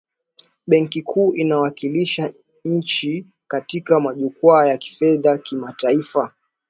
[0.67, 2.33] benki kuu inawakilisha
[2.65, 6.33] nchi katika majukwaa ya kifedha kimataifa